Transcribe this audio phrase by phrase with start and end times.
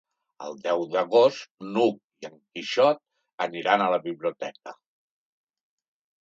[0.43, 3.03] El deu d'agost n'Hug i en Quixot
[3.47, 4.75] aniran a la biblioteca.